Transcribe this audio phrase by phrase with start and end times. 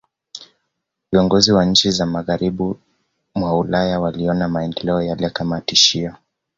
[1.11, 2.73] Viongozi wa nchi za Magharibi
[3.35, 6.15] mwa Ulaya waliona maendeleo yale kama tishio